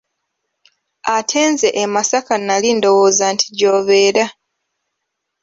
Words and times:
Ate 1.15 1.39
nze 1.51 1.69
e 1.83 1.83
masaka 1.93 2.33
nali 2.47 2.69
ndowooza 2.77 3.25
nti 3.33 3.47
gy'obeera. 3.57 4.25